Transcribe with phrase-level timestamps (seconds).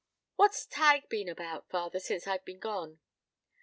[0.35, 2.97] What's Tige been about, father, since I've been gone?"